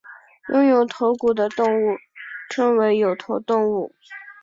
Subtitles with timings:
[0.49, 1.95] 拥有头骨的动物
[2.49, 3.93] 称为有头动物。